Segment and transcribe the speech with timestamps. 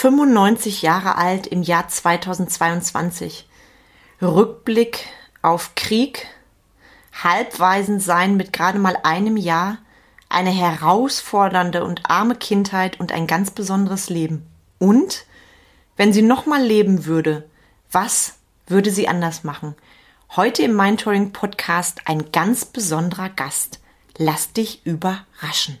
[0.00, 3.48] 95 Jahre alt im Jahr 2022.
[4.22, 5.06] Rückblick
[5.42, 6.28] auf Krieg,
[7.24, 9.78] Halbwaisensein mit gerade mal einem Jahr,
[10.28, 14.46] eine herausfordernde und arme Kindheit und ein ganz besonderes Leben.
[14.78, 15.26] Und,
[15.96, 17.48] wenn sie nochmal leben würde,
[17.90, 18.34] was
[18.68, 19.74] würde sie anders machen?
[20.36, 23.80] Heute im Mindtouring Podcast ein ganz besonderer Gast.
[24.16, 25.80] Lass dich überraschen.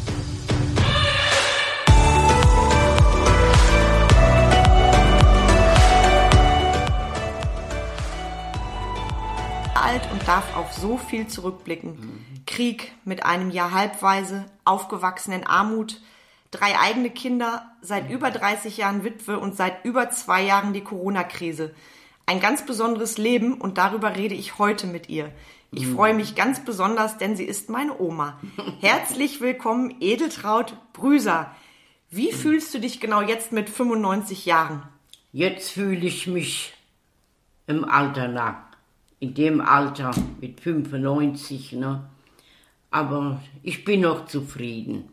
[10.31, 11.99] Darf auf so viel zurückblicken.
[11.99, 12.45] Mhm.
[12.45, 15.99] Krieg mit einem Jahr Halbweise, aufgewachsen in Armut,
[16.51, 21.75] drei eigene Kinder, seit über 30 Jahren Witwe und seit über zwei Jahren die Corona-Krise.
[22.25, 25.33] Ein ganz besonderes Leben und darüber rede ich heute mit ihr.
[25.73, 25.95] Ich mhm.
[25.95, 28.39] freue mich ganz besonders, denn sie ist meine Oma.
[28.79, 31.53] Herzlich willkommen, Edeltraut Brüser.
[32.09, 34.83] Wie fühlst du dich genau jetzt mit 95 Jahren?
[35.33, 36.73] Jetzt fühle ich mich
[37.67, 38.70] im Alter nach
[39.21, 41.73] in dem Alter mit 95.
[41.73, 42.09] Ne?
[42.89, 45.09] Aber ich bin noch zufrieden.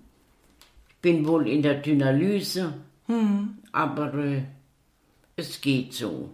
[0.89, 2.75] Ich bin wohl in der Dynalyse,
[3.07, 3.59] hm.
[3.71, 4.43] aber äh,
[5.37, 6.31] es geht so.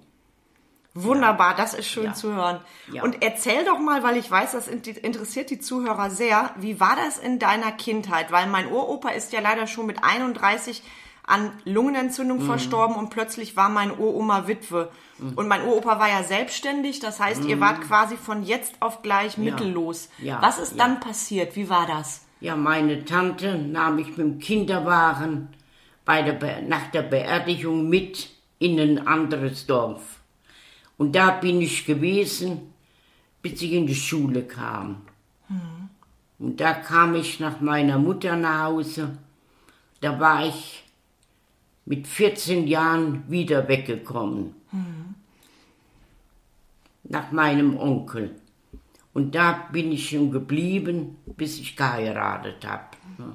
[0.94, 1.56] Wunderbar, ja.
[1.56, 2.14] das ist schön ja.
[2.14, 2.60] zu hören.
[2.92, 3.02] Ja.
[3.02, 7.18] Und erzähl doch mal, weil ich weiß, das interessiert die Zuhörer sehr, wie war das
[7.18, 8.30] in deiner Kindheit?
[8.30, 10.82] Weil mein Uropa ist ja leider schon mit 31
[11.26, 12.46] an Lungenentzündung mhm.
[12.46, 14.90] verstorben und plötzlich war mein Uroma Witwe.
[15.18, 15.32] Mhm.
[15.34, 17.48] Und mein Uropa war ja selbstständig, das heißt, mhm.
[17.48, 19.44] ihr wart quasi von jetzt auf gleich ja.
[19.44, 20.10] mittellos.
[20.18, 20.42] Ja.
[20.42, 20.78] Was ist ja.
[20.78, 21.56] dann passiert?
[21.56, 22.26] Wie war das?
[22.40, 25.48] Ja, meine Tante nahm mich mit dem Kinderwagen
[26.04, 30.20] bei der nach der Beerdigung mit in ein anderes Dorf.
[30.98, 32.74] Und da bin ich gewesen,
[33.40, 35.02] bis ich in die Schule kam.
[35.48, 35.88] Mhm.
[36.38, 39.16] Und da kam ich nach meiner Mutter nach Hause.
[40.02, 40.83] Da war ich
[41.86, 44.54] mit 14 Jahren wieder weggekommen.
[44.72, 45.14] Mhm.
[47.04, 48.36] Nach meinem Onkel.
[49.12, 52.84] Und da bin ich schon geblieben, bis ich geheiratet habe.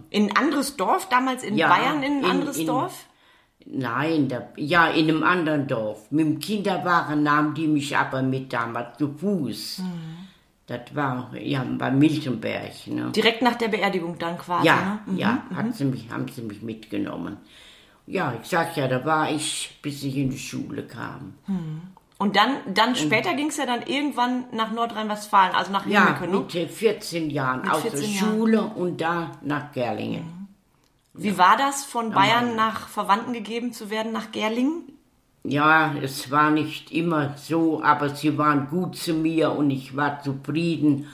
[0.10, 3.06] In ein anderes Dorf, damals in ja, Bayern in ein in, anderes in, Dorf?
[3.66, 6.12] Nein, da, ja, in einem anderen Dorf.
[6.12, 9.80] Mit dem Kinderwagen nahmen die mich aber mit damals zu Fuß.
[9.80, 10.28] Mhm.
[10.68, 12.88] Das war ja bei Miltenberg.
[12.88, 13.12] Ne?
[13.16, 14.68] Direkt nach der Beerdigung dann quasi?
[14.68, 15.14] Ja, ne?
[15.14, 15.18] mhm.
[15.18, 15.72] ja, mhm.
[15.72, 17.38] Sie mich, haben sie mich mitgenommen.
[18.10, 21.36] Ja, ich sag ja, da war ich, bis ich in die Schule kam.
[21.46, 21.82] Hm.
[22.18, 26.40] Und dann, dann später ging es ja dann irgendwann nach Nordrhein-Westfalen, also nach ja, ne?
[26.40, 28.18] mit 14 Jahren mit aus 14 der Jahren.
[28.18, 30.24] Schule und da nach Gerlingen.
[30.24, 30.48] Mhm.
[31.14, 31.38] Wie ja.
[31.38, 34.92] war das, von Bayern nach Verwandten gegeben zu werden, nach Gerlingen?
[35.44, 40.20] Ja, es war nicht immer so, aber sie waren gut zu mir und ich war
[40.24, 41.08] zufrieden.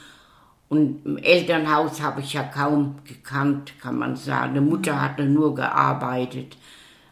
[0.70, 4.54] Und im Elternhaus habe ich ja kaum gekannt, kann man sagen.
[4.54, 5.02] Die Mutter mhm.
[5.02, 6.56] hatte nur gearbeitet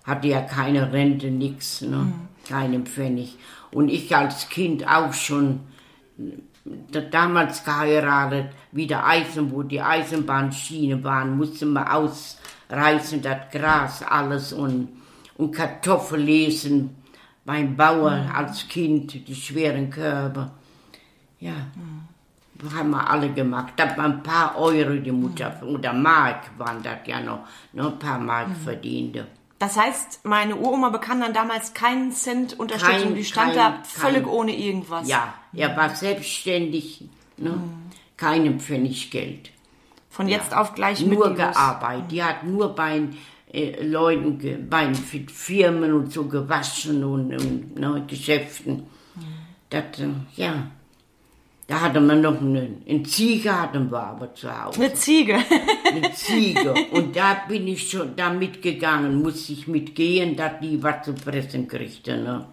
[0.04, 1.98] hatte ja keine Rente, nix, ne?
[1.98, 2.14] Mhm.
[2.48, 3.38] keinen Pfennig.
[3.72, 5.62] Und ich als Kind auch schon
[7.12, 14.54] damals geheiratet, wie der Eisen, wo die Eisenbahnschiene waren, musste man ausreißen, das Gras alles
[14.54, 14.90] und,
[15.38, 16.96] und Kartoffel lesen
[17.46, 18.32] beim Bauer mhm.
[18.32, 20.52] als Kind, die schweren Körbe.
[21.40, 22.74] Ja, mhm.
[22.74, 23.74] haben wir alle gemacht.
[23.76, 25.76] Da waren ein paar Euro die Mutter, mhm.
[25.76, 28.56] oder Mark waren das ja noch, noch ein paar Mark mhm.
[28.56, 29.28] verdiente.
[29.64, 33.04] Das heißt, meine Uroma bekam dann damals keinen Cent Unterstützung.
[33.04, 35.08] Kein, die stand kein, da völlig kein, ohne irgendwas.
[35.08, 37.06] Ja, er war selbstständig,
[37.38, 37.52] ne?
[37.52, 37.92] Mhm.
[38.18, 39.52] keinem Pfennig Geld.
[40.10, 40.60] Von jetzt ja.
[40.60, 42.12] auf gleich Nur gearbeitet.
[42.12, 43.04] Die hat nur bei
[43.54, 48.88] äh, Leuten, bei Firmen und so gewaschen und, und ne, Geschäften.
[49.16, 49.24] Mhm.
[49.70, 50.72] Das, äh, ja.
[51.74, 54.80] Da hatte man noch eine, eine Ziege, hatten wir aber zu Hause.
[54.80, 55.40] Eine Ziege?
[55.92, 56.72] eine Ziege.
[56.92, 61.68] Und da bin ich schon da mitgegangen, musste ich mitgehen, dass die was zu fressen
[61.68, 62.16] kriegte.
[62.16, 62.46] Ne?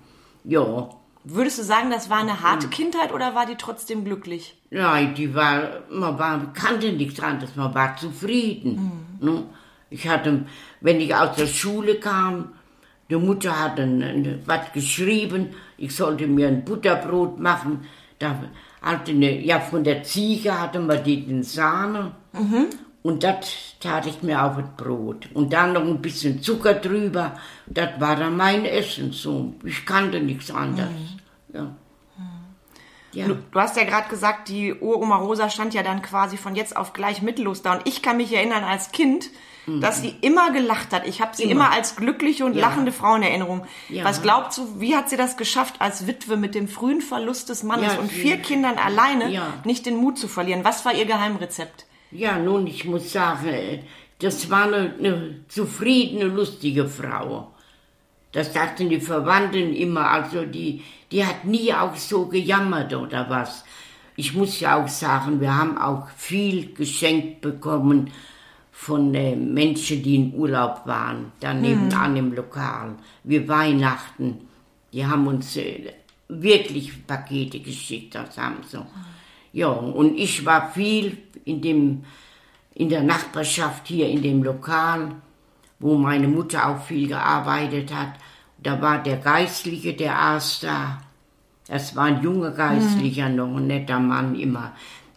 [0.44, 0.88] Ja.
[1.25, 2.69] Würdest du sagen, das war eine harte.
[2.69, 4.56] Kindheit oder war die trotzdem glücklich?
[4.70, 9.16] Nein, die war, man war, kannte nichts anderes, man war zufrieden.
[9.20, 9.28] Mhm.
[9.28, 9.43] Ne?
[9.90, 10.46] Ich hatte,
[10.81, 12.52] wenn ich aus der Schule kam,
[13.11, 17.84] die Mutter hatte was geschrieben, ich sollte mir ein Butterbrot machen.
[18.19, 18.40] Da
[18.82, 22.12] hatte eine, ja, von der Ziege hatte man die den Sahne.
[22.32, 22.67] Mhm.
[23.03, 25.29] Und das tat ich mir auf das Brot.
[25.32, 27.38] Und dann noch ein bisschen Zucker drüber.
[27.67, 29.55] Das war dann mein Essen so.
[29.65, 30.91] Ich kannte nichts anderes.
[30.91, 31.56] Mhm.
[31.56, 31.75] Ja.
[33.12, 33.27] Ja.
[33.27, 36.77] Du, du hast ja gerade gesagt, die Uroma Rosa stand ja dann quasi von jetzt
[36.77, 37.75] auf gleich mittellos da.
[37.75, 39.31] Und ich kann mich erinnern als Kind,
[39.67, 41.07] dass sie immer gelacht hat.
[41.07, 41.67] Ich habe sie immer.
[41.67, 41.73] Immer.
[41.73, 42.62] als glückliche und Ja.
[42.69, 43.67] lachende Frau in Erinnerung.
[43.89, 44.05] Ja.
[44.05, 47.62] Was glaubst du, wie hat sie das geschafft, als Witwe mit dem frühen Verlust des
[47.62, 49.55] Mannes und vier Kindern alleine Ja.
[49.65, 50.65] nicht den Mut zu verlieren?
[50.65, 51.87] Was war ihr Geheimrezept?
[52.11, 53.85] Ja, nun, ich muss sagen,
[54.21, 57.55] das war eine, eine zufriedene, lustige Frau.
[58.32, 63.65] Das sagten die Verwandten immer, also die, die hat nie auch so gejammert oder was.
[64.17, 68.11] Ich muss ja auch sagen, wir haben auch viel geschenkt bekommen
[68.71, 72.94] von äh, Menschen, die in Urlaub waren, da nebenan im Lokal,
[73.25, 74.49] wie Weihnachten.
[74.93, 75.93] Die haben uns äh,
[76.29, 78.87] wirklich Pakete geschickt aus Samsung.
[79.53, 82.05] Ja, und ich war viel in dem,
[82.75, 85.17] in der Nachbarschaft hier in dem Lokal,
[85.81, 88.12] wo meine Mutter auch viel gearbeitet hat.
[88.59, 90.99] Da war der Geistliche, der aß da.
[91.67, 94.73] Das war ein junger Geistlicher, noch ein netter Mann immer.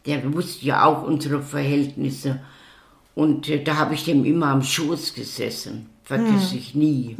[0.05, 2.39] Der wusste ja auch unsere Verhältnisse.
[3.15, 5.89] Und äh, da habe ich dem immer am Schoß gesessen.
[6.03, 7.15] Vergiss ich nie.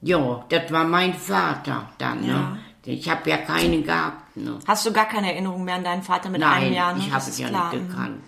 [0.00, 2.26] Ja, das war mein Vater dann.
[2.26, 2.58] Ne?
[2.84, 4.36] Ich habe ja keinen gehabt.
[4.36, 4.58] Ne?
[4.66, 6.92] Hast du gar keine Erinnerung mehr an deinen Vater mit einem Nein, Jahr?
[6.92, 7.00] Ne?
[7.00, 7.72] ich habe es ja klar.
[7.72, 8.20] nicht gekannt.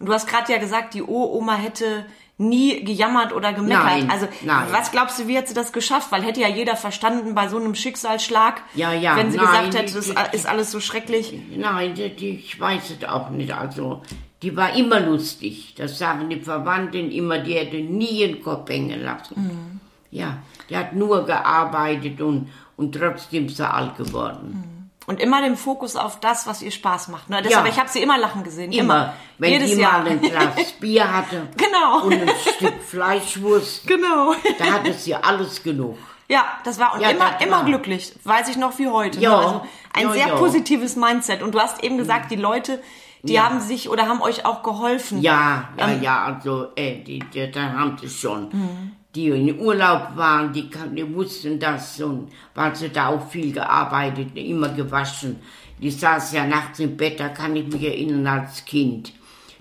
[0.00, 2.06] Und du hast gerade ja gesagt, die Uroma hätte
[2.38, 3.84] nie gejammert oder gemeckert.
[3.84, 4.64] Nein, also nein.
[4.70, 6.10] was glaubst du, wie hat sie das geschafft?
[6.10, 9.74] Weil hätte ja jeder verstanden bei so einem Schicksalsschlag, Ja, ja, wenn sie nein, gesagt
[9.74, 11.34] hätte, das die- ist alles so schrecklich.
[11.54, 13.52] Nein, die, die, ich weiß es auch nicht.
[13.52, 14.00] Also,
[14.40, 15.74] die war immer lustig.
[15.76, 19.34] Das sagen die Verwandten immer, die hätte nie den Kopf hängen lassen.
[19.36, 19.80] Mhm.
[20.10, 20.38] Ja,
[20.70, 22.48] die hat nur gearbeitet und,
[22.78, 24.79] und trotzdem ist sie alt geworden.
[25.10, 27.28] Und immer den Fokus auf das, was ihr Spaß macht.
[27.30, 27.42] Ne?
[27.42, 27.72] Deshalb, Ja.
[27.72, 28.70] ich habe sie immer lachen gesehen.
[28.70, 29.12] Immer, Immer.
[29.38, 30.02] wenn Jedes die Jahr.
[30.02, 32.04] mal ein Glas Bier hatte Genau.
[32.04, 34.34] und ein Stück Fleischwurst, genau.
[34.58, 35.98] da hatte sie alles genug.
[36.28, 37.64] Ja, das war und Ja, immer, das immer war.
[37.64, 38.12] glücklich.
[38.22, 39.18] Weiß ich noch wie heute.
[39.18, 39.30] Ja.
[39.30, 39.36] Ne?
[39.36, 39.62] Also
[39.94, 41.42] ein Ja, sehr positives Mindset.
[41.42, 42.80] Und du hast eben gesagt, die Leute,
[43.24, 43.46] die Ja.
[43.46, 45.20] haben sich oder haben euch auch geholfen.
[45.22, 48.48] Ja, ja, Ähm, ja, also, äh, die, die, da haben sie schon.
[48.52, 48.92] Mhm.
[49.14, 54.36] Die in Urlaub waren, die, die wussten das und weil sie da auch viel gearbeitet,
[54.36, 55.40] immer gewaschen.
[55.80, 59.12] Die saß ja nachts im Bett, da kann ich mich erinnern als Kind.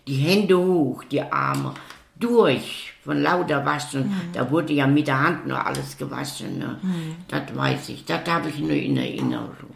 [0.07, 1.73] Die Hände hoch, die Arme,
[2.19, 4.09] durch, von lauter Waschen.
[4.09, 4.33] Mhm.
[4.33, 6.59] Da wurde ja mit der Hand nur alles gewaschen.
[6.59, 6.79] Ne?
[7.27, 9.73] Das weiß ich, das habe ich nur in Erinnerung.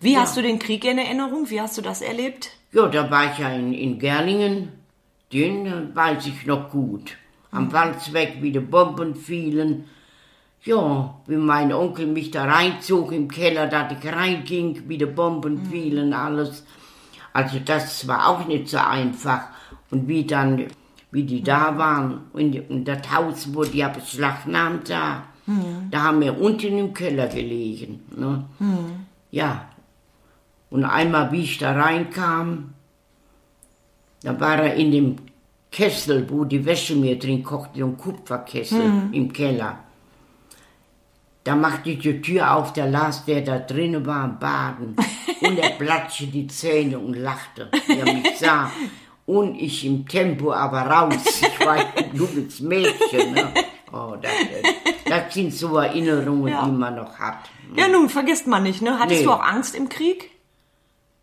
[0.00, 1.48] Wie hast du den Krieg in Erinnerung?
[1.48, 2.50] Wie hast du das erlebt?
[2.72, 4.72] Ja, da war ich ja in, in Gerlingen,
[5.32, 7.16] den weiß ich noch gut.
[7.52, 9.84] Am Walzweg, wie die Bomben fielen.
[10.64, 15.66] Ja, wie mein Onkel mich da reinzog im Keller, da ich reinging, wie die Bomben
[15.66, 16.64] fielen, alles.
[17.32, 19.42] Also das war auch nicht so einfach.
[19.90, 20.66] Und wie dann,
[21.10, 25.24] wie die da waren, und, und das Haus wurde ja beschlagnahmt da,
[25.90, 28.00] da haben wir unten im Keller gelegen.
[28.16, 28.44] Ne?
[29.30, 29.68] Ja,
[30.70, 32.72] und einmal, wie ich da reinkam,
[34.22, 35.16] da war er in dem
[35.72, 39.78] Kessel, wo die Wäsche mir drin kochte, so ein Kupferkessel im Keller.
[41.44, 44.94] Da machte ich die Tür auf, da las der da drinnen war am Baden.
[45.40, 48.70] Und er platschte die Zähne und lachte, wie er mich sah.
[49.26, 51.14] Und ich im Tempo aber raus.
[51.42, 51.84] Ich war ein
[52.14, 53.32] junges Mädchen.
[53.32, 53.52] Ne?
[53.92, 54.30] Oh, das,
[55.04, 56.64] das sind so Erinnerungen, Ja.
[56.64, 57.50] die man noch hat.
[57.76, 58.98] Ja, nun, vergisst man nicht, ne?
[59.00, 59.26] Hattest Nee.
[59.26, 60.30] du auch Angst im Krieg?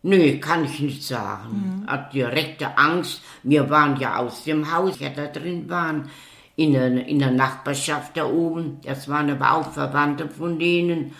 [0.02, 1.84] Nö, kann ich nicht sagen.
[1.86, 3.22] Hat direkte Angst.
[3.42, 6.08] Wir waren ja aus dem Haus, ja da drin waren,
[6.56, 8.78] in der, in der Nachbarschaft da oben.
[8.84, 11.12] Das waren aber auch Verwandte von denen.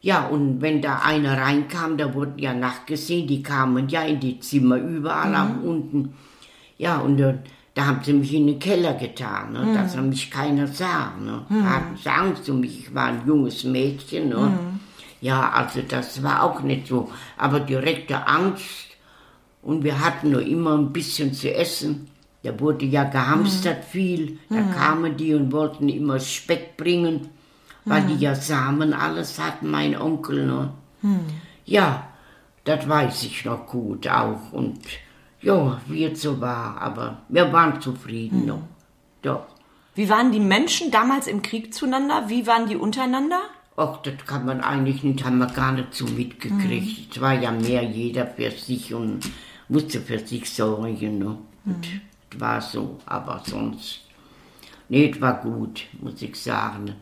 [0.00, 4.38] Ja, und wenn da einer reinkam, da wurden ja nachgesehen, die kamen ja in die
[4.38, 6.14] Zimmer überall auch unten.
[6.76, 7.38] Ja, und äh,
[7.74, 11.14] da haben sie mich in den Keller getan, ne, dass mich keiner sah.
[11.20, 11.44] Ne.
[11.48, 14.28] Da hatten sie Angst um mich, ich war ein junges Mädchen.
[14.28, 14.58] Ne.
[15.24, 17.10] Ja, also das war auch nicht so.
[17.38, 18.88] Aber direkte Angst.
[19.62, 22.10] Und wir hatten nur immer ein bisschen zu essen.
[22.42, 24.38] Da wurde ja gehamstert viel.
[24.50, 27.30] Da kamen die und wollten immer Speck bringen,
[27.86, 30.44] weil die ja Samen alles hatten, mein Onkel.
[30.44, 30.74] Ne?
[31.64, 32.06] Ja,
[32.64, 34.52] das weiß ich noch gut auch.
[34.52, 34.80] Und
[35.40, 36.82] ja, wie es so war.
[36.82, 38.68] Aber wir waren zufrieden noch.
[39.22, 39.46] Doch.
[39.94, 42.28] Wie waren die Menschen damals im Krieg zueinander?
[42.28, 43.40] Wie waren die untereinander?
[43.76, 47.16] Ach, das kann man eigentlich nicht, haben wir gar nicht so mitgekriegt.
[47.16, 49.20] Es war ja mehr jeder für sich und
[49.68, 51.18] musste für sich sorgen.
[51.18, 51.38] Ne?
[51.64, 51.88] Und
[52.30, 54.00] es war so, aber sonst.
[54.88, 56.94] Nee, es war gut, muss ich sagen.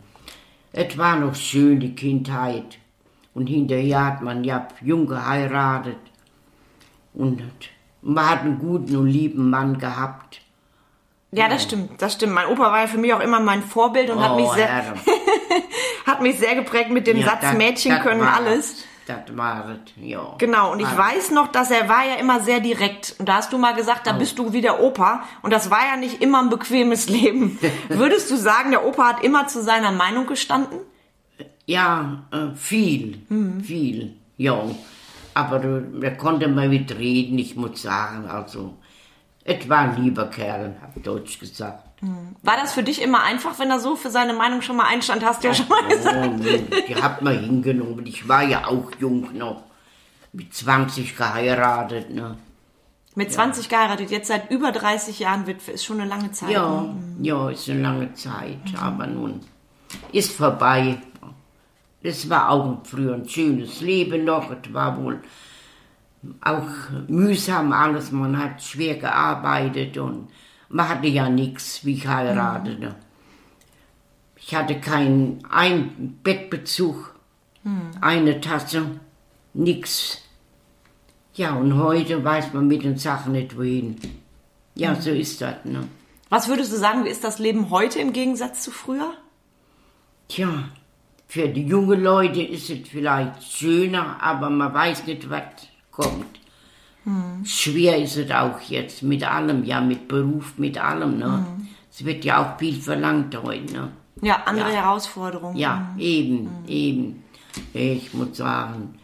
[0.72, 2.78] Es war noch schön, die Kindheit.
[3.34, 5.98] Und hinterher hat man ja jung geheiratet.
[7.12, 7.42] Und
[8.00, 10.40] man hat einen guten und lieben Mann gehabt.
[11.32, 12.34] Ja, das stimmt, das stimmt.
[12.34, 14.94] Mein Opa war ja für mich auch immer mein Vorbild und hat mich sehr, Herr.
[16.06, 18.84] hat mich sehr geprägt mit dem Ja, Satz das- Mädchen das können war- alles.
[19.04, 20.36] Das war es, ja.
[20.38, 23.16] Genau, und ich weiß noch, dass er war ja immer sehr direkt.
[23.18, 25.24] Und da hast du mal gesagt, da bist du wie der Opa.
[25.42, 27.58] Und das war ja nicht immer ein bequemes Leben.
[27.88, 30.78] Würdest du sagen, der Opa hat immer zu seiner Meinung gestanden?
[31.66, 33.22] Ja, äh, viel,
[33.64, 34.62] viel, ja.
[35.34, 35.60] Aber
[36.00, 38.74] er konnte mal mitreden, ich muss sagen, also,
[39.44, 41.91] es war ein lieber Kerl, hab Deutsch gesagt.
[42.42, 45.24] War das für dich immer einfach, wenn er so für seine Meinung schon mal einstand?
[45.24, 46.30] Hast du ja schon mal gesagt.
[46.34, 48.04] Oh, die hat man hingenommen.
[48.06, 49.62] Ich war ja auch jung noch.
[50.32, 52.36] Mit 20 geheiratet, ne?
[53.14, 56.50] Mit 20 geheiratet, jetzt seit über 30 Jahren Witwe, ist schon eine lange Zeit.
[56.50, 56.94] Ja, ne?
[57.20, 59.40] ja, ist eine lange Zeit, aber nun
[60.10, 60.98] ist vorbei.
[62.02, 64.50] Es war auch früher ein schönes Leben noch.
[64.50, 65.20] Es war wohl
[66.40, 66.66] auch
[67.06, 68.10] mühsam alles.
[68.10, 70.28] Man hat schwer gearbeitet und
[70.72, 72.96] man hatte ja nichts, wie ich heiratete.
[74.36, 77.14] Ich hatte keinen ein Bettbezug,
[78.00, 79.00] eine Tasse,
[79.54, 80.22] nix.
[81.34, 83.96] Ja, und heute weiß man mit den Sachen nicht wohin.
[84.74, 85.86] Ja, so ist das, ne?
[86.28, 89.12] Was würdest du sagen, wie ist das Leben heute im Gegensatz zu früher?
[90.28, 90.70] Tja,
[91.28, 95.42] für die jungen Leute ist es vielleicht schöner, aber man weiß nicht, was
[95.90, 96.41] kommt.
[97.44, 101.18] Schwer ist es auch jetzt mit allem, ja, mit Beruf, mit allem.
[101.18, 101.44] Ne?
[101.90, 103.72] Es wird ja auch viel verlangt heute.
[103.72, 103.88] Ne?
[104.20, 104.82] Ja, andere Ja.
[104.82, 105.56] Herausforderungen.
[105.56, 107.24] Ja, eben, eben.
[107.72, 108.94] Ich muss sagen,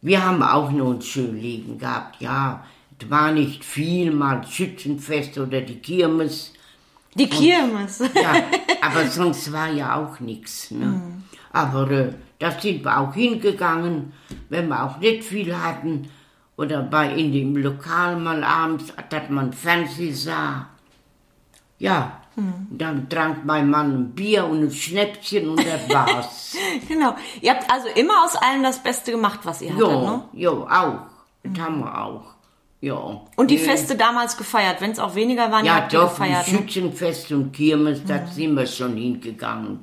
[0.00, 2.64] wir haben auch noch ein schönes Leben gehabt, ja.
[2.98, 6.54] Es war nicht viel, mal Schützenfest oder die Kirmes.
[7.14, 7.98] Die Kirmes.
[7.98, 8.42] Ja,
[8.80, 10.70] aber sonst war ja auch nichts.
[10.70, 11.00] Ne?
[11.52, 14.12] Aber äh, da sind wir auch hingegangen,
[14.48, 16.08] wenn wir auch nicht viel hatten.
[16.56, 20.68] Oder bei in dem Lokal mal abends, dass man Fernsehen sah.
[21.78, 22.22] Ja,
[22.70, 26.56] dann trank mein Mann ein Bier und ein Schnäppchen und das war's.
[26.88, 27.14] Genau.
[27.40, 30.22] Ihr habt also immer aus allem das Beste gemacht, was ihr hattet, ne?
[30.32, 30.98] ja, ja, auch.
[31.42, 32.22] Das haben wir auch.
[32.80, 33.22] Ja.
[33.36, 33.58] Und die.
[33.58, 36.46] Feste damals gefeiert, wenn es auch weniger waren, Ja, doch, gefeiert.
[36.48, 36.58] Ne?
[36.58, 39.80] Schützenfest und Kirmes, da sind wir schon hingegangen.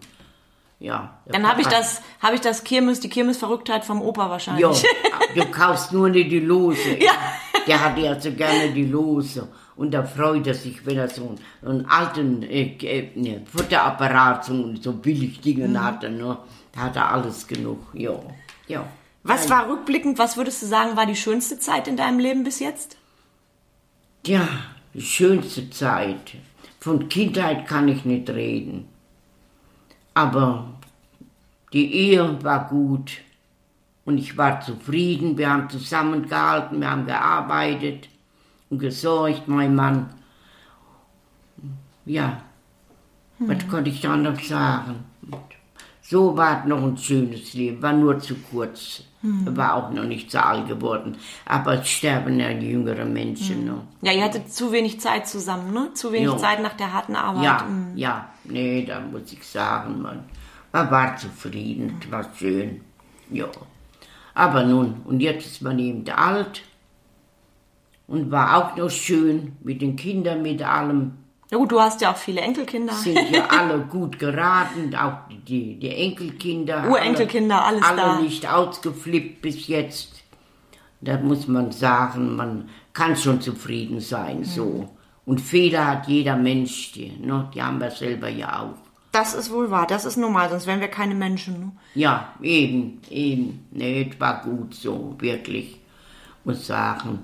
[0.83, 1.17] Ja.
[1.27, 4.83] Dann habe ich das, habe ich das Kirmes, die Kirmesverrücktheit vom Opa wahrscheinlich.
[4.83, 4.89] Ja,
[5.35, 6.97] du kaufst nur nicht die Lose.
[6.99, 7.13] Ja.
[7.65, 9.47] Der hat ja so gerne die Lose.
[9.77, 14.43] Und da freut er sich, wenn er so einen, einen alten äh, äh, ne, Futterapparat,
[14.43, 15.81] so, so billig Dinge Mhm.
[15.81, 16.09] hatte.
[16.09, 16.37] Ne?
[16.73, 17.79] Da hat er alles genug.
[17.93, 18.19] Ja.
[18.67, 18.85] ja.
[19.23, 22.59] Was war rückblickend, was würdest du sagen, war die schönste Zeit in deinem Leben bis
[22.59, 22.97] jetzt?
[24.23, 24.45] Tja,
[24.93, 26.33] die schönste Zeit.
[26.81, 28.89] Von Kindheit kann ich nicht reden.
[30.13, 30.69] Aber
[31.71, 33.21] die Ehe war gut
[34.05, 35.37] und ich war zufrieden.
[35.37, 38.09] Wir haben zusammengehalten, wir haben gearbeitet
[38.69, 40.09] und gesorgt, mein Mann.
[42.05, 42.41] Ja,
[43.39, 45.05] was konnte ich da noch sagen?
[46.05, 49.03] So war es noch ein schönes Leben, war nur zu kurz.
[49.21, 51.15] War auch noch nicht zu alt geworden.
[51.45, 53.83] Aber es sterben ja die jüngeren Menschen noch.
[54.01, 55.93] Ja, ihr hattet zu wenig Zeit zusammen, ne?
[55.93, 56.37] Zu wenig Ja.
[56.37, 57.43] Zeit nach der harten Arbeit.
[57.45, 57.95] Ja, Mhm.
[57.97, 60.25] ja, nee, da muss ich sagen, man,
[60.73, 62.81] man war zufrieden, es war schön,
[63.29, 63.45] ja.
[64.33, 66.61] Aber nun, und jetzt ist man eben alt
[68.07, 71.13] und war auch noch schön mit den Kindern, mit allem.
[71.53, 72.93] Ja gut, du hast ja auch viele Enkelkinder.
[72.93, 75.17] Sind ja alle gut geraten, auch
[75.47, 76.89] die, die Enkelkinder.
[76.89, 78.19] Urenkelkinder, alles alle da.
[78.19, 80.23] nicht ausgeflippt bis jetzt.
[81.01, 84.43] Da muss man sagen, man kann schon zufrieden sein, Mhm.
[84.45, 84.89] so.
[85.27, 87.47] Und Fehler hat jeder Mensch, die, ne?
[87.53, 88.73] die haben wir selber ja auch.
[89.11, 91.59] Das ist wohl wahr, das ist normal, sonst wären wir keine Menschen.
[91.59, 91.71] Ne?
[91.93, 93.67] Ja, eben, eben.
[93.69, 95.79] Nee, es war gut so, wirklich,
[96.45, 97.19] muss sagen.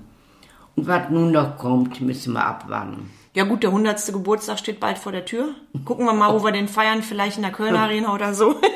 [0.76, 3.10] Und was nun noch kommt, müssen wir abwarten.
[3.32, 4.12] Ja gut, der 100.
[4.12, 5.54] Geburtstag steht bald vor der Tür.
[5.84, 8.60] Gucken wir mal, wo wir den feiern, vielleicht in der Kölner Arena oder so.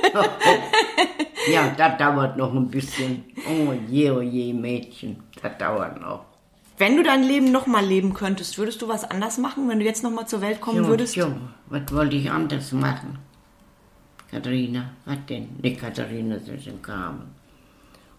[1.52, 3.24] Ja, das dauert noch ein bisschen.
[3.46, 6.24] Oh je, oh je, Mädchen, das dauert noch.
[6.78, 10.02] Wenn du dein Leben nochmal leben könntest, würdest du was anders machen, wenn du jetzt
[10.02, 11.16] nochmal zur Welt kommen Jo, würdest?
[11.16, 11.26] jo,
[11.66, 13.18] was wollte ich anders machen?
[14.30, 15.50] Katharina, was denn?
[15.60, 17.34] Nicht Katharina, ist ein Carmen.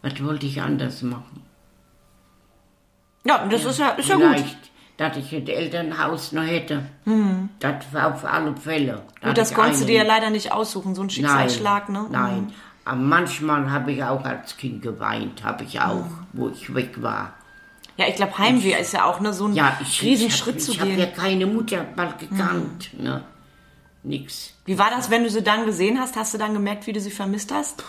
[0.03, 1.41] Was wollte ich anders machen?
[3.25, 4.45] Ja, das ist ja, ist ja gut.
[4.97, 6.83] Dass ich ein Elternhaus noch hätte.
[7.59, 9.03] Das war auf alle Fälle.
[9.21, 12.03] Da Gut, das ich konntest du dir ja leider nicht aussuchen, so ein Schicksalsschlag, nein,
[12.03, 12.07] ne?
[12.11, 12.53] Nein,
[12.85, 17.33] aber manchmal habe ich auch als Kind geweint, habe ich auch, wo ich weg war.
[17.97, 20.71] Ja, ich glaube, Heimweh ist ja auch ne, so ein Ja, ich, Riesenschritt ich zu
[20.71, 20.99] hab, Ich habe gehen.
[20.99, 23.23] ja keine Mutter mal gekannt, ne?
[24.03, 24.53] Nix.
[24.65, 26.15] Wie war das, wenn du sie dann gesehen hast?
[26.15, 27.83] Hast du dann gemerkt, wie du sie vermisst hast?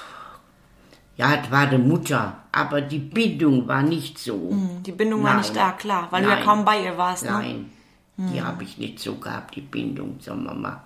[1.17, 4.53] Ja, es war die Mutter, aber die Bindung war nicht so.
[4.85, 5.41] Die Bindung war Nein.
[5.41, 6.45] nicht da, klar, weil du ja Nein.
[6.45, 7.25] kaum bei ihr warst.
[7.25, 7.31] Ne?
[7.31, 7.71] Nein,
[8.19, 10.83] die habe ich nicht so gehabt, die Bindung zur Mama.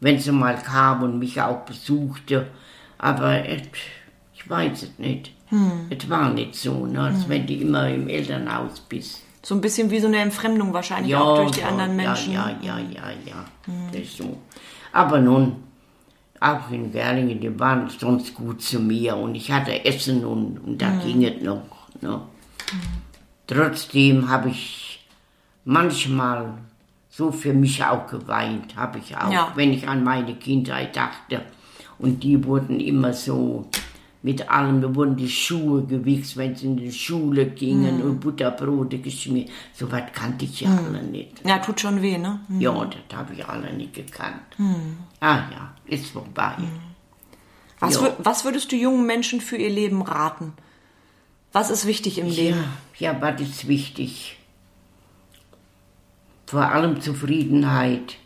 [0.00, 2.46] Wenn sie mal kam und mich auch besuchte,
[2.98, 3.68] aber et,
[4.32, 5.32] ich weiß es nicht.
[5.48, 5.86] Hm.
[5.90, 7.02] Es war nicht so, ne?
[7.02, 7.28] als hm.
[7.28, 9.22] wenn du immer im Elternhaus bist.
[9.42, 12.32] So ein bisschen wie so eine Entfremdung wahrscheinlich ja, auch durch die ja, anderen Menschen.
[12.32, 13.74] Ja, ja, ja, ja, hm.
[13.92, 14.38] Das ist so.
[14.92, 15.56] Aber nun,
[16.44, 20.82] auch in Gerlingen, die waren sonst gut zu mir und ich hatte Essen und, und
[20.82, 21.00] da hm.
[21.00, 21.62] ging es noch.
[22.00, 22.10] Ne?
[22.10, 22.80] Hm.
[23.46, 25.06] Trotzdem habe ich
[25.64, 26.54] manchmal
[27.08, 29.52] so für mich auch geweint, habe ich auch, ja.
[29.54, 31.42] wenn ich an meine Kindheit dachte.
[31.98, 33.68] Und die wurden immer so
[34.24, 38.02] mit allem, da wurden die Schuhe gewichst, wenn sie in die Schule gingen mm.
[38.02, 39.50] und Butterbrote geschmiert.
[39.72, 40.78] So was kannte ich ja mm.
[40.78, 41.46] alle nicht.
[41.46, 42.40] Ja, tut schon weh, ne?
[42.48, 42.60] Mm.
[42.60, 44.40] Ja, das habe ich alle nicht gekannt.
[45.20, 46.56] Ah ja, ist vorbei.
[47.78, 48.16] Was, ja.
[48.18, 50.54] was würdest du jungen Menschen für ihr Leben raten?
[51.52, 52.64] Was ist wichtig im Leben?
[52.98, 54.38] Ja, ja was ist wichtig?
[56.46, 58.16] vor allem Zufriedenheit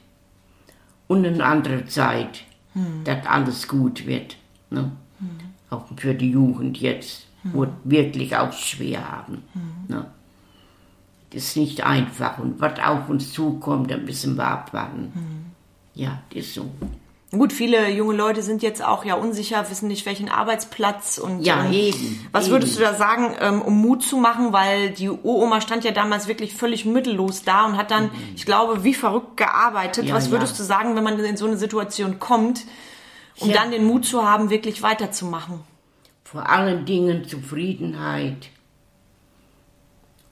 [1.07, 3.03] und eine andere Zeit, hm.
[3.05, 4.37] dass alles gut wird.
[4.71, 4.93] Ne?
[5.71, 9.43] Auch für die Jugend jetzt, wo wirklich auch schwer haben.
[9.53, 9.97] Hm.
[9.97, 10.07] Ne?
[11.31, 15.13] Das ist nicht einfach und was auf uns zukommt, da müssen wir abwarten.
[15.15, 15.45] Hm.
[15.95, 16.71] Ja, das ist so.
[17.31, 21.63] Gut, viele junge Leute sind jetzt auch ja unsicher, wissen nicht welchen Arbeitsplatz und ja,
[21.63, 22.53] ähm, eben, was eben.
[22.53, 26.27] würdest du da sagen, ähm, um Mut zu machen, weil die Uroma stand ja damals
[26.27, 28.13] wirklich völlig mittellos da und hat dann, mhm.
[28.35, 30.07] ich glaube, wie verrückt gearbeitet.
[30.07, 30.59] Ja, was würdest ja.
[30.59, 32.65] du sagen, wenn man in so eine Situation kommt,
[33.41, 33.55] um ja.
[33.55, 35.61] dann den Mut zu haben, wirklich weiterzumachen?
[36.25, 38.49] Vor allen Dingen Zufriedenheit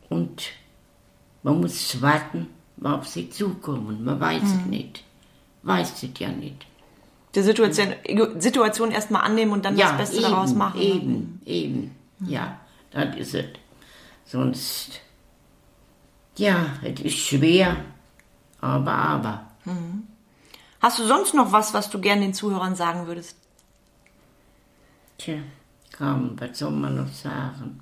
[0.09, 0.51] und
[1.43, 2.49] man muss warten,
[2.83, 4.05] auf sie zukommen.
[4.05, 4.49] Man weiß mhm.
[4.49, 5.05] es nicht.
[5.63, 6.67] Weiß es ja nicht
[7.37, 7.95] die Situation,
[8.39, 10.81] Situation erstmal annehmen und dann ja, das Beste eben, daraus machen.
[10.81, 12.29] Eben, eben, mhm.
[12.29, 12.59] ja,
[12.91, 13.45] das ist es.
[14.25, 15.01] Sonst,
[16.37, 17.77] ja, es ist schwer,
[18.61, 19.51] aber, aber.
[19.65, 20.05] Mhm.
[20.87, 23.37] Hast du sonst noch was, was du gerne den Zuhörern sagen würdest?
[25.19, 25.39] Tja,
[25.99, 27.81] komm, was soll man noch sagen?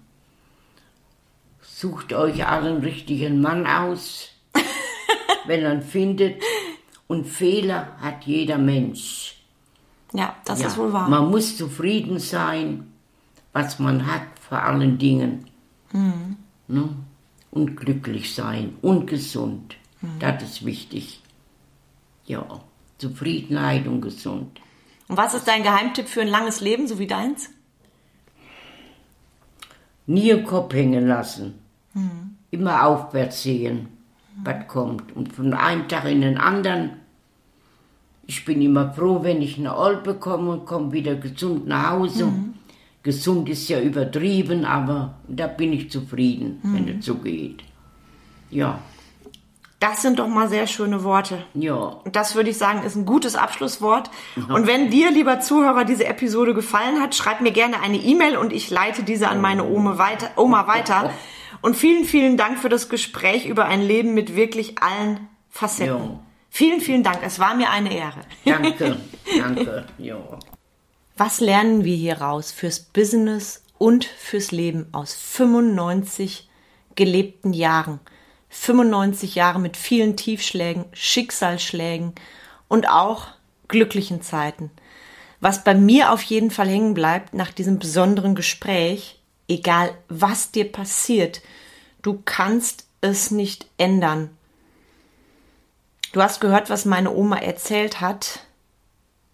[1.61, 4.31] Sucht euch einen richtigen Mann aus,
[5.47, 6.43] wenn er ihn findet.
[7.07, 9.37] Und Fehler hat jeder Mensch.
[10.15, 11.07] Ja, das ja, ist wohl wahr.
[11.07, 12.91] Man muss zufrieden sein,
[13.53, 15.51] was man hat, vor allen Dingen.
[15.93, 16.39] Mhm.
[16.69, 16.89] Ne?
[17.51, 19.77] Und glücklich sein und gesund.
[20.01, 20.19] Mhm.
[20.21, 21.21] Das ist wichtig.
[22.25, 22.63] Ja,
[22.99, 24.61] Zufriedenheit und gesund.
[25.09, 27.51] Und was ist dein Geheimtipp für ein langes Leben, so wie deins?
[30.07, 31.59] Nie im Kopf hängen lassen.
[31.95, 32.37] Mhm.
[32.51, 33.89] Immer aufwärts sehen,
[34.43, 35.15] was kommt.
[35.17, 37.05] Und von einem Tag in den anderen
[38.27, 42.27] ich bin immer froh, wenn ich eine Old bekomme und komme wieder gesund nach Hause.
[42.27, 42.55] Mhm.
[43.03, 46.75] Gesund ist ja übertrieben, aber da bin ich zufrieden, mhm.
[46.75, 47.63] wenn es so geht.
[48.51, 48.81] Ja.
[49.85, 51.45] Das sind doch mal sehr schöne Worte.
[51.53, 51.75] Ja.
[51.75, 54.11] Und das würde ich sagen, ist ein gutes Abschlusswort.
[54.35, 54.55] Ja.
[54.55, 58.51] Und wenn dir, lieber Zuhörer, diese Episode gefallen hat, schreib mir gerne eine E-Mail und
[58.51, 60.31] ich leite diese an meine Oma weiter.
[60.37, 61.13] Oma weiter.
[61.61, 66.13] Und vielen, vielen Dank für das Gespräch über ein Leben mit wirklich allen Facetten.
[66.13, 66.21] Ja.
[66.49, 67.19] Vielen, vielen Dank.
[67.23, 68.21] Es war mir eine Ehre.
[68.47, 68.97] Danke,
[69.39, 69.85] danke.
[69.99, 70.39] Jo.
[71.19, 76.49] Was lernen wir hier raus fürs Business und fürs Leben aus 95
[76.95, 78.01] gelebten Jahren?
[78.55, 82.15] 95 Jahre mit vielen Tiefschlägen, Schicksalsschlägen
[82.69, 83.27] und auch
[83.69, 84.71] glücklichen Zeiten.
[85.41, 90.71] Was bei mir auf jeden Fall hängen bleibt nach diesem besonderen Gespräch, egal was dir
[90.71, 91.43] passiert,
[92.01, 94.31] du kannst es nicht ändern.
[96.13, 98.41] Du hast gehört, was meine Oma erzählt hat.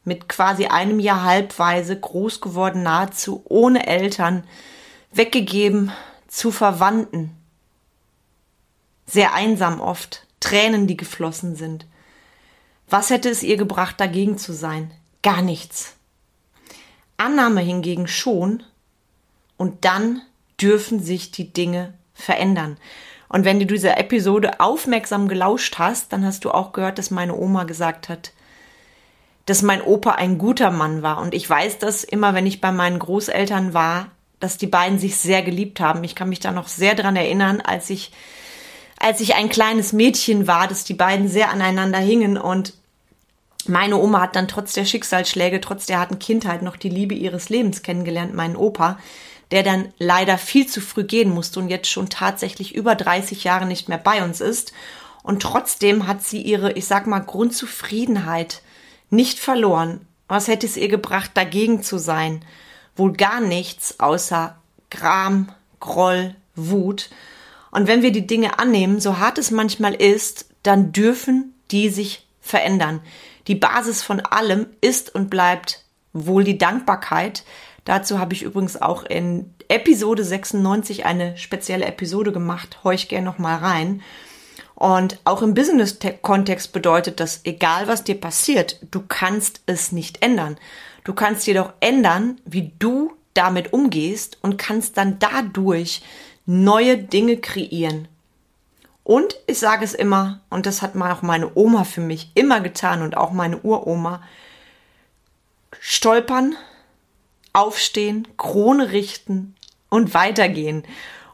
[0.02, 4.44] Mit quasi einem Jahr halbweise groß geworden, nahezu ohne Eltern,
[5.12, 5.92] weggegeben
[6.26, 7.36] zu Verwandten.
[9.06, 11.86] Sehr einsam oft, Tränen, die geflossen sind.
[12.88, 14.90] Was hätte es ihr gebracht, dagegen zu sein?
[15.22, 15.94] Gar nichts.
[17.16, 18.62] Annahme hingegen schon,
[19.60, 20.22] und dann
[20.58, 22.78] dürfen sich die Dinge verändern.
[23.28, 27.36] Und wenn du diese Episode aufmerksam gelauscht hast, dann hast du auch gehört, dass meine
[27.36, 28.32] Oma gesagt hat,
[29.44, 31.20] dass mein Opa ein guter Mann war.
[31.20, 34.08] Und ich weiß das immer, wenn ich bei meinen Großeltern war,
[34.40, 36.02] dass die beiden sich sehr geliebt haben.
[36.04, 38.12] Ich kann mich da noch sehr dran erinnern, als ich,
[39.00, 42.74] als ich ein kleines Mädchen war, dass die beiden sehr aneinander hingen und
[43.66, 47.48] meine Oma hat dann trotz der Schicksalsschläge, trotz der harten Kindheit noch die Liebe ihres
[47.50, 48.98] Lebens kennengelernt, meinen Opa
[49.50, 53.66] der dann leider viel zu früh gehen musste und jetzt schon tatsächlich über 30 Jahre
[53.66, 54.72] nicht mehr bei uns ist.
[55.22, 58.62] Und trotzdem hat sie ihre, ich sag mal, Grundzufriedenheit
[59.10, 60.06] nicht verloren.
[60.28, 62.44] Was hätte es ihr gebracht, dagegen zu sein?
[62.96, 64.56] Wohl gar nichts außer
[64.88, 67.10] Gram, Groll, Wut.
[67.70, 72.26] Und wenn wir die Dinge annehmen, so hart es manchmal ist, dann dürfen die sich
[72.40, 73.00] verändern.
[73.46, 77.44] Die Basis von allem ist und bleibt wohl die Dankbarkeit,
[77.84, 82.78] Dazu habe ich übrigens auch in Episode 96 eine spezielle Episode gemacht.
[82.82, 84.02] Hör ich gerne noch mal rein.
[84.74, 90.56] Und auch im Business-Kontext bedeutet das, egal was dir passiert, du kannst es nicht ändern.
[91.04, 96.02] Du kannst jedoch ändern, wie du damit umgehst und kannst dann dadurch
[96.46, 98.08] neue Dinge kreieren.
[99.04, 102.60] Und ich sage es immer, und das hat mal auch meine Oma für mich immer
[102.60, 104.22] getan und auch meine Uroma,
[105.80, 106.54] stolpern,
[107.52, 109.56] aufstehen, Krone richten
[109.88, 110.84] und weitergehen.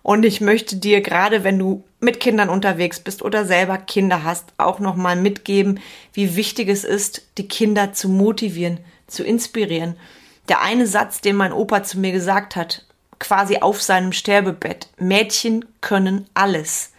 [0.03, 4.55] Und ich möchte dir gerade, wenn du mit Kindern unterwegs bist oder selber Kinder hast,
[4.57, 5.81] auch nochmal mitgeben,
[6.13, 9.97] wie wichtig es ist, die Kinder zu motivieren, zu inspirieren.
[10.49, 12.86] Der eine Satz, den mein Opa zu mir gesagt hat,
[13.19, 16.93] quasi auf seinem Sterbebett, Mädchen können alles,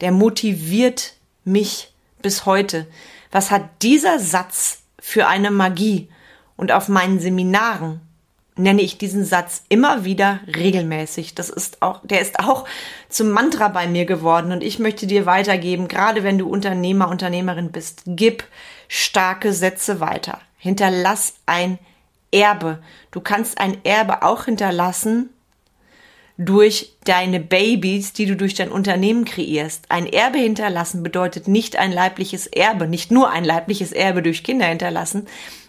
[0.00, 2.86] der motiviert mich bis heute.
[3.30, 6.08] Was hat dieser Satz für eine Magie?
[6.56, 8.00] Und auf meinen Seminaren
[8.56, 11.34] nenne ich diesen Satz immer wieder regelmäßig.
[11.34, 12.64] Das ist auch, der ist auch
[13.08, 17.72] zum Mantra bei mir geworden und ich möchte dir weitergeben, gerade wenn du Unternehmer, Unternehmerin
[17.72, 18.44] bist, gib
[18.86, 20.40] starke Sätze weiter.
[20.56, 21.78] Hinterlass ein
[22.30, 22.78] Erbe.
[23.10, 25.30] Du kannst ein Erbe auch hinterlassen
[26.36, 29.84] durch deine Babys, die du durch dein Unternehmen kreierst.
[29.88, 34.66] Ein Erbe hinterlassen bedeutet nicht ein leibliches Erbe, nicht nur ein leibliches Erbe durch Kinder
[34.66, 35.26] hinterlassen,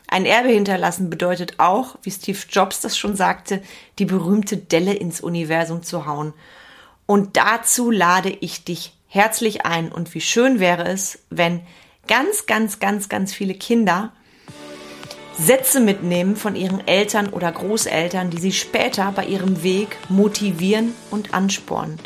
[0.07, 3.61] ein Erbe hinterlassen bedeutet auch, wie Steve Jobs das schon sagte,
[3.97, 6.33] die berühmte Delle ins Universum zu hauen.
[7.07, 9.91] Und dazu lade ich dich herzlich ein.
[9.91, 11.61] Und wie schön wäre es, wenn
[12.07, 14.13] ganz, ganz, ganz, ganz viele Kinder
[15.37, 21.33] Sätze mitnehmen von ihren Eltern oder Großeltern, die sie später bei ihrem Weg motivieren und
[21.33, 21.99] anspornen.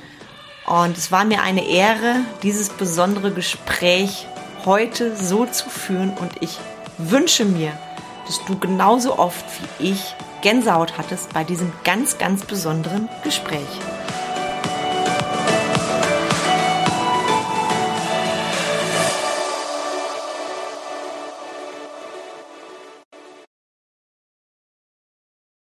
[0.66, 4.28] Und es war mir eine Ehre, dieses besondere Gespräch
[4.66, 6.58] heute so zu führen und ich
[6.98, 7.72] wünsche mir,
[8.28, 9.46] dass du genauso oft
[9.80, 13.68] wie ich Gänsehaut hattest bei diesem ganz, ganz besonderen Gespräch.